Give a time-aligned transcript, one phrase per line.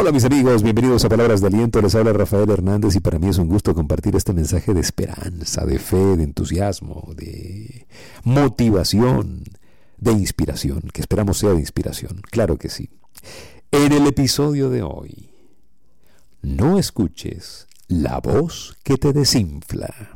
[0.00, 3.28] Hola mis amigos, bienvenidos a Palabras de Aliento, les habla Rafael Hernández y para mí
[3.28, 7.86] es un gusto compartir este mensaje de esperanza, de fe, de entusiasmo, de
[8.24, 9.44] motivación,
[9.98, 12.88] de inspiración, que esperamos sea de inspiración, claro que sí.
[13.72, 15.28] En el episodio de hoy,
[16.40, 20.14] no escuches la voz que te desinfla.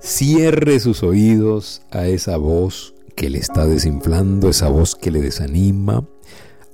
[0.00, 2.92] Cierre sus oídos a esa voz
[3.22, 6.04] que le está desinflando, esa voz que le desanima.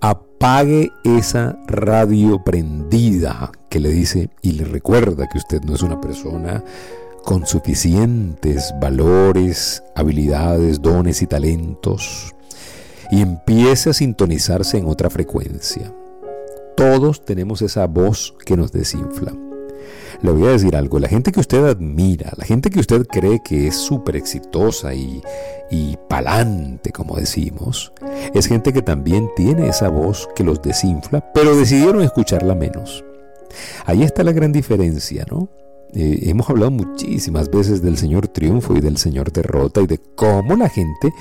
[0.00, 6.00] Apague esa radio prendida que le dice y le recuerda que usted no es una
[6.00, 6.64] persona
[7.22, 12.34] con suficientes valores, habilidades, dones y talentos.
[13.10, 15.92] Y empiece a sintonizarse en otra frecuencia.
[16.78, 19.34] Todos tenemos esa voz que nos desinfla
[20.22, 23.40] le voy a decir algo, la gente que usted admira, la gente que usted cree
[23.42, 25.22] que es súper exitosa y,
[25.70, 27.92] y palante, como decimos,
[28.34, 33.04] es gente que también tiene esa voz que los desinfla, pero decidieron escucharla menos.
[33.86, 35.48] Ahí está la gran diferencia, ¿no?
[35.94, 40.54] Eh, hemos hablado muchísimas veces del Señor triunfo y del Señor derrota y de cómo
[40.54, 41.14] la gente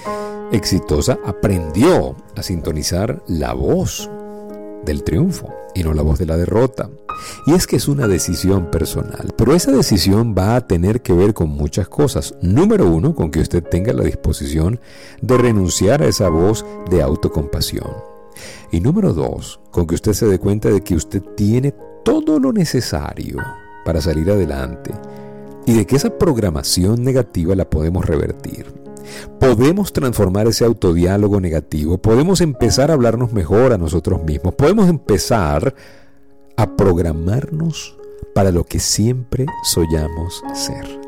[0.52, 4.09] exitosa aprendió a sintonizar la voz
[4.86, 6.89] del triunfo y no la voz de la derrota.
[7.45, 11.34] Y es que es una decisión personal, pero esa decisión va a tener que ver
[11.34, 12.36] con muchas cosas.
[12.42, 14.80] Número uno, con que usted tenga la disposición
[15.22, 17.92] de renunciar a esa voz de autocompasión.
[18.72, 22.53] Y número dos, con que usted se dé cuenta de que usted tiene todo lo
[22.53, 23.38] necesario
[23.86, 24.91] para salir adelante
[25.66, 28.87] y de que esa programación negativa la podemos revertir.
[29.39, 35.75] Podemos transformar ese autodiálogo negativo, podemos empezar a hablarnos mejor a nosotros mismos, podemos empezar
[36.55, 37.97] a programarnos
[38.33, 41.00] para lo que siempre soñamos ser.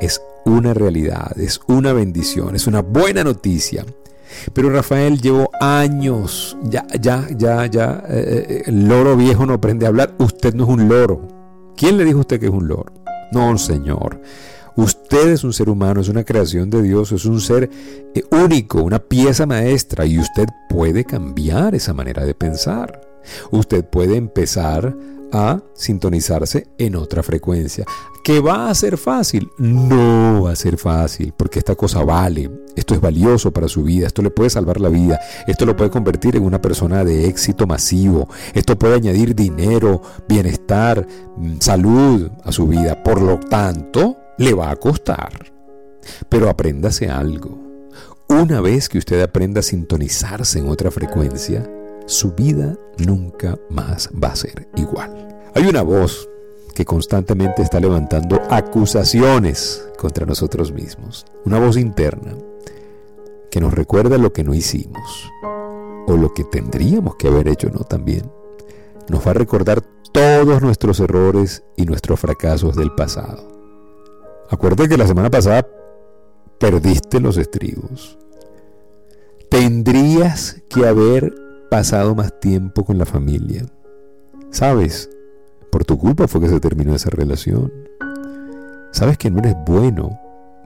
[0.00, 3.84] Es una realidad, es una bendición, es una buena noticia.
[4.52, 9.86] Pero Rafael llevó años, ya, ya, ya, ya, eh, eh, el loro viejo no aprende
[9.86, 11.28] a hablar, usted no es un loro.
[11.76, 12.92] ¿Quién le dijo a usted que es un loro?
[13.32, 14.20] No, señor.
[14.76, 17.70] Usted es un ser humano, es una creación de Dios, es un ser
[18.14, 23.00] eh, único, una pieza maestra y usted puede cambiar esa manera de pensar.
[23.50, 24.94] Usted puede empezar
[25.32, 27.84] a sintonizarse en otra frecuencia.
[28.22, 29.50] ¿Que va a ser fácil?
[29.58, 34.06] No va a ser fácil, porque esta cosa vale, esto es valioso para su vida,
[34.06, 37.66] esto le puede salvar la vida, esto lo puede convertir en una persona de éxito
[37.66, 43.02] masivo, esto puede añadir dinero, bienestar, mm, salud a su vida.
[43.02, 45.52] Por lo tanto, le va a costar.
[46.28, 47.58] Pero apréndase algo.
[48.28, 51.70] Una vez que usted aprenda a sintonizarse en otra frecuencia,
[52.06, 55.28] su vida nunca más va a ser igual.
[55.54, 56.28] Hay una voz
[56.74, 61.24] que constantemente está levantando acusaciones contra nosotros mismos.
[61.44, 62.34] Una voz interna
[63.50, 65.30] que nos recuerda lo que no hicimos
[66.06, 67.80] o lo que tendríamos que haber hecho, ¿no?
[67.80, 68.30] También.
[69.08, 73.53] Nos va a recordar todos nuestros errores y nuestros fracasos del pasado.
[74.50, 75.66] Acuérdate que la semana pasada
[76.58, 78.18] perdiste los estribos.
[79.50, 81.34] Tendrías que haber
[81.70, 83.64] pasado más tiempo con la familia.
[84.50, 85.10] ¿Sabes?
[85.70, 87.72] Por tu culpa fue que se terminó esa relación.
[88.92, 90.20] Sabes que no eres bueno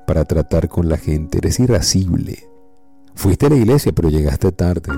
[0.07, 2.47] para tratar con la gente, eres irascible.
[3.15, 4.93] Fuiste a la iglesia, pero llegaste tarde.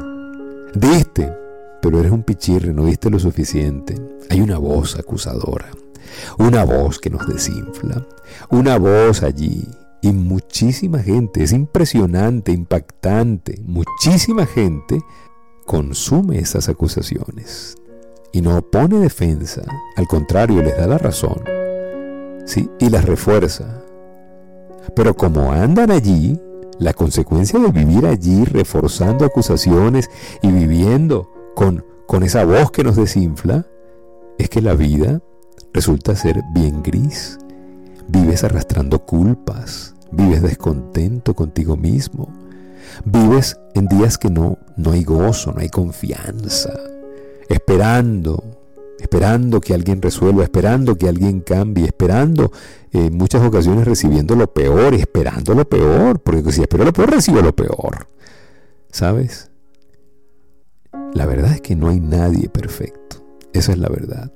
[0.75, 1.33] Diste,
[1.81, 3.95] pero eres un pichirre, no diste lo suficiente.
[4.31, 5.71] Hay una voz acusadora,
[6.39, 8.07] una voz que nos desinfla,
[8.51, 9.67] una voz allí.
[10.03, 15.01] Y muchísima gente, es impresionante, impactante, muchísima gente
[15.67, 17.77] consume esas acusaciones
[18.33, 19.63] y no pone defensa,
[19.97, 21.43] al contrario, les da la razón,
[22.47, 22.71] ¿sí?
[22.79, 23.83] y las refuerza.
[24.95, 26.41] Pero como andan allí,
[26.79, 30.11] la consecuencia de vivir allí reforzando acusaciones
[30.43, 33.67] y viviendo con, con esa voz que nos desinfla,
[34.39, 35.21] es que la vida
[35.73, 37.39] resulta ser bien gris.
[38.09, 42.29] Vives arrastrando culpas, vives descontento contigo mismo,
[43.05, 46.73] vives en días que no, no hay gozo, no hay confianza,
[47.49, 48.43] esperando,
[48.99, 52.51] esperando que alguien resuelva, esperando que alguien cambie, esperando
[52.91, 57.41] en muchas ocasiones recibiendo lo peor, esperando lo peor, porque si espero lo peor, recibo
[57.41, 58.09] lo peor.
[58.91, 59.51] ¿Sabes?
[61.15, 63.25] La verdad es que no hay nadie perfecto.
[63.53, 64.33] Esa es la verdad.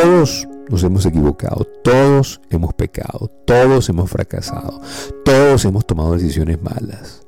[0.00, 4.80] Todos nos hemos equivocado, todos hemos pecado, todos hemos fracasado,
[5.24, 7.26] todos hemos tomado decisiones malas.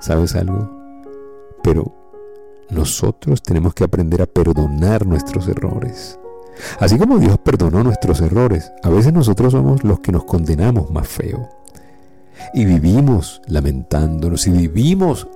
[0.00, 0.70] ¿Sabes algo?
[1.62, 1.94] Pero
[2.70, 6.18] nosotros tenemos que aprender a perdonar nuestros errores.
[6.78, 11.08] Así como Dios perdonó nuestros errores, a veces nosotros somos los que nos condenamos más
[11.08, 11.46] feo.
[12.54, 15.28] Y vivimos lamentándonos y vivimos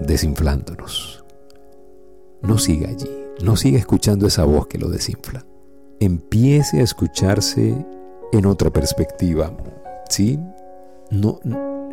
[0.00, 1.22] desinflándonos.
[2.40, 3.10] No siga allí,
[3.42, 5.44] no siga escuchando esa voz que lo desinfla.
[6.00, 7.74] Empiece a escucharse
[8.32, 9.52] en otra perspectiva.
[10.08, 10.38] ¿Sí?
[11.10, 11.40] No,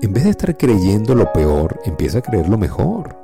[0.01, 3.15] en vez de estar creyendo lo peor, empieza a creer lo mejor.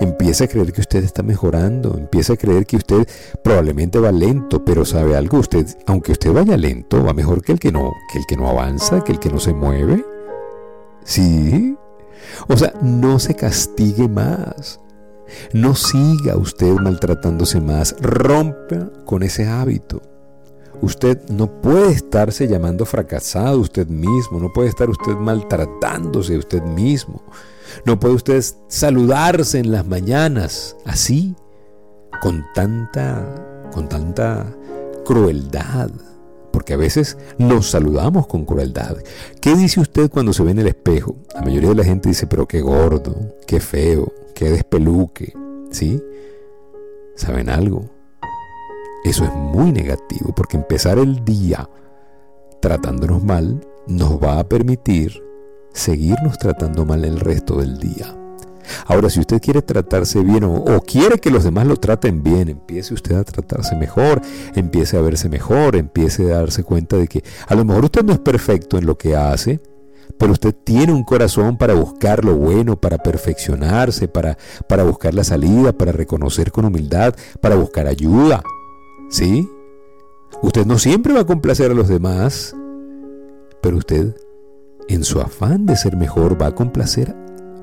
[0.00, 3.06] Empieza a creer que usted está mejorando, empieza a creer que usted
[3.42, 7.58] probablemente va lento, pero sabe algo, usted, aunque usted vaya lento, va mejor que el
[7.58, 10.04] que no, que el que no avanza, que el que no se mueve.
[11.04, 11.76] Sí.
[12.48, 14.80] O sea, no se castigue más.
[15.52, 17.94] No siga usted maltratándose más.
[18.00, 20.02] Rompa con ese hábito.
[20.82, 27.22] Usted no puede estarse llamando fracasado usted mismo, no puede estar usted maltratándose usted mismo.
[27.84, 31.34] No puede usted saludarse en las mañanas así,
[32.22, 33.24] con tanta,
[33.72, 34.46] con tanta
[35.04, 35.90] crueldad,
[36.60, 38.98] porque a veces nos saludamos con crueldad.
[39.40, 41.16] ¿Qué dice usted cuando se ve en el espejo?
[41.34, 43.16] La mayoría de la gente dice, pero qué gordo,
[43.46, 45.32] qué feo, qué despeluque,
[45.70, 46.02] ¿sí?
[47.16, 47.88] ¿Saben algo?
[49.04, 51.66] Eso es muy negativo porque empezar el día
[52.60, 55.24] tratándonos mal nos va a permitir
[55.72, 58.19] seguirnos tratando mal el resto del día.
[58.86, 62.94] Ahora, si usted quiere tratarse bien o, quiere que los demás lo traten bien, empiece
[62.94, 64.20] usted a tratarse mejor,
[64.54, 68.12] empiece a verse mejor, empiece a darse cuenta de que a lo mejor usted no
[68.12, 69.60] es perfecto en lo que hace,
[70.18, 74.36] pero usted tiene un corazón para buscar lo bueno, para perfeccionarse, para,
[74.68, 78.42] para buscar la salida, para reconocer con humildad, para buscar ayuda.
[79.08, 79.48] ¿Sí?
[80.42, 82.54] Usted no siempre va a complacer a los demás,
[83.60, 84.16] pero usted,
[84.88, 87.14] en su afán de ser mejor, va a complacer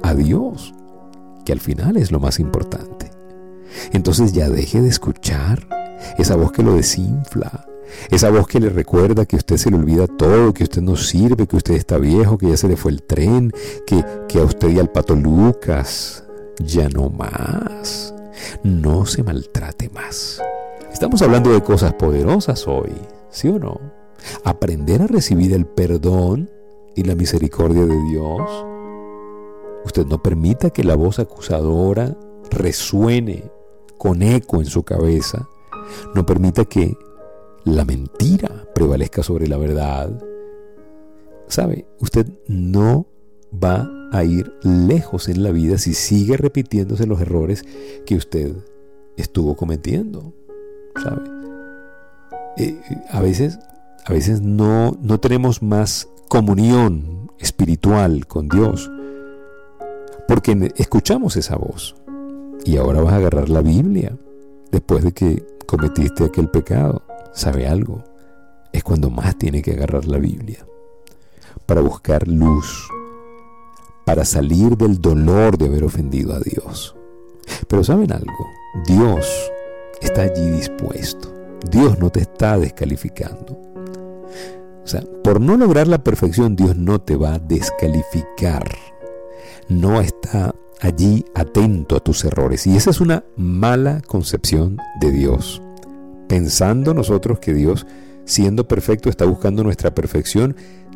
[0.04, 0.74] a Dios,
[1.48, 3.10] que al final es lo más importante.
[3.94, 5.66] Entonces ya deje de escuchar
[6.18, 7.66] esa voz que lo desinfla,
[8.10, 11.48] esa voz que le recuerda que usted se le olvida todo, que usted no sirve,
[11.48, 13.54] que usted está viejo, que ya se le fue el tren,
[13.86, 16.26] que, que a usted y al pato Lucas
[16.60, 18.14] ya no más.
[18.62, 20.42] No se maltrate más.
[20.92, 22.92] Estamos hablando de cosas poderosas hoy,
[23.30, 23.80] ¿sí o no?
[24.44, 26.50] Aprender a recibir el perdón
[26.94, 28.67] y la misericordia de Dios.
[29.88, 32.14] Usted no permita que la voz acusadora
[32.52, 33.50] resuene
[33.98, 35.48] con eco en su cabeza.
[36.14, 36.98] No permita que
[37.64, 40.22] la mentira prevalezca sobre la verdad.
[41.48, 41.88] ¿Sabe?
[42.02, 43.08] Usted no
[43.64, 47.64] va a ir lejos en la vida si sigue repitiéndose los errores
[48.06, 48.58] que usted
[49.16, 50.34] estuvo cometiendo.
[52.58, 52.78] Eh,
[53.10, 53.58] a veces,
[54.04, 58.92] a veces no, no tenemos más comunión espiritual con Dios
[60.28, 61.96] porque escuchamos esa voz.
[62.66, 64.18] Y ahora vas a agarrar la Biblia
[64.72, 67.02] después de que cometiste aquel pecado.
[67.34, 68.04] ¿Sabe algo?
[68.74, 70.66] Es cuando más tiene que agarrar la Biblia.
[71.66, 72.90] Para buscar luz.
[74.06, 76.96] Para salir del dolor de haber ofendido a Dios.
[77.68, 78.48] Pero ¿saben algo?
[78.86, 79.52] Dios
[80.02, 81.34] está allí dispuesto.
[81.70, 83.58] Dios no te está descalificando.
[84.84, 88.64] O sea, por no lograr la perfección, Dios no te va a descalificar.
[89.70, 92.68] No está allí atento a tus errores.
[92.68, 95.62] Y esa es una mala concepción de Dios.
[96.28, 97.86] Pensando nosotros que Dios,
[98.26, 100.56] siendo perfecto, está buscando nuestra perfección,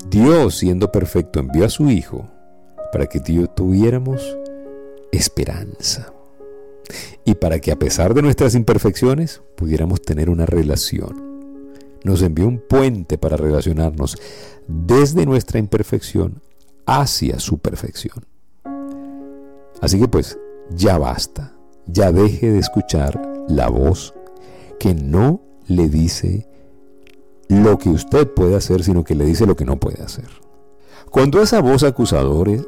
[0.10, 2.30] Dios, siendo perfecto, envió a su Hijo
[2.92, 3.22] para que
[3.56, 4.38] tuviéramos
[5.12, 6.14] esperanza
[7.24, 11.32] y para que a pesar de nuestras imperfecciones pudiéramos tener una relación.
[12.04, 14.18] Nos envió un puente para relacionarnos
[14.68, 16.42] desde nuestra imperfección
[16.86, 18.31] hacia su perfección.
[19.82, 20.38] Así que pues
[20.70, 21.54] ya basta,
[21.88, 24.14] ya deje de escuchar la voz
[24.80, 26.48] que no le dice
[27.50, 30.30] lo que usted puede hacer, sino que le dice lo que no puede hacer.
[31.10, 32.62] Cuando esa voz acusadora,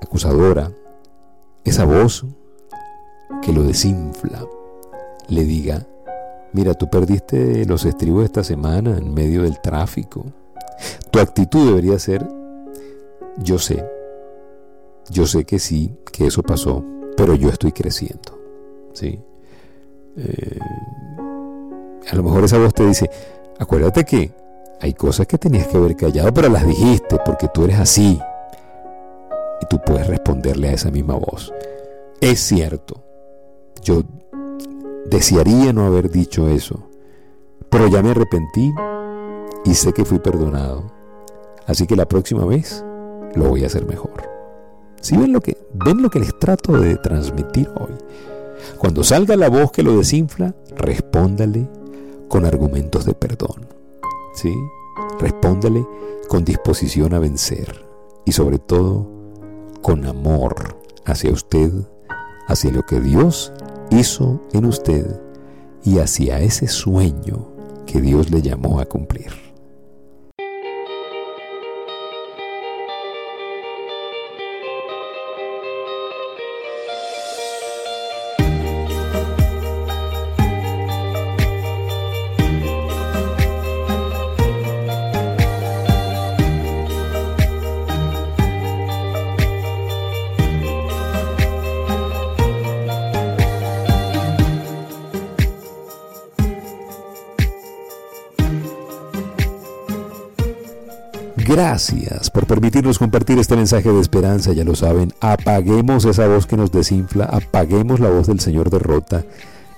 [0.00, 0.72] acusadora,
[1.64, 2.24] esa voz
[3.42, 4.46] que lo desinfla,
[5.28, 5.86] le diga,
[6.52, 10.24] mira, tú perdiste los estribos esta semana en medio del tráfico.
[11.10, 12.26] Tu actitud debería ser,
[13.38, 13.84] yo sé,
[15.10, 16.84] yo sé que sí, que eso pasó,
[17.16, 18.38] pero yo estoy creciendo.
[18.92, 19.18] ¿sí?
[20.16, 20.58] Eh,
[22.10, 23.10] a lo mejor esa voz te dice,
[23.58, 24.32] acuérdate que
[24.80, 28.18] hay cosas que tenías que haber callado, pero las dijiste porque tú eres así.
[29.60, 31.52] Y tú puedes responderle a esa misma voz.
[32.20, 33.02] Es cierto,
[33.82, 34.02] yo
[35.06, 36.88] desearía no haber dicho eso,
[37.70, 38.72] pero ya me arrepentí
[39.64, 40.84] y sé que fui perdonado.
[41.66, 42.84] Así que la próxima vez
[43.34, 44.35] lo voy a hacer mejor.
[45.00, 47.94] Si ven lo que ven lo que les trato de transmitir hoy.
[48.78, 51.68] Cuando salga la voz que lo desinfla, respóndale
[52.28, 53.66] con argumentos de perdón.
[54.34, 54.54] ¿Sí?
[55.20, 55.86] Respóndale
[56.28, 57.84] con disposición a vencer.
[58.28, 59.06] y sobre todo
[59.82, 61.70] con amor hacia usted,
[62.48, 63.52] hacia lo que Dios
[63.90, 65.20] hizo en usted
[65.84, 67.46] y hacia ese sueño
[67.86, 69.45] que Dios le llamó a cumplir.
[101.56, 106.54] Gracias por permitirnos compartir este mensaje de esperanza, ya lo saben, apaguemos esa voz que
[106.54, 109.24] nos desinfla, apaguemos la voz del Señor derrota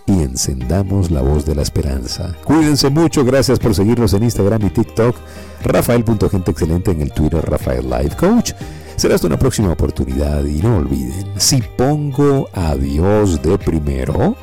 [0.05, 2.35] y encendamos la voz de la esperanza.
[2.43, 5.15] Cuídense mucho, gracias por seguirnos en Instagram y TikTok,
[5.63, 8.55] Rafael.genteexcelente en el Twitter Rafael Life Coach.
[8.97, 14.35] Será hasta una próxima oportunidad y no olviden, si pongo a Dios de primero,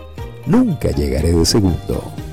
[0.45, 2.24] nunca llegaré de segundo.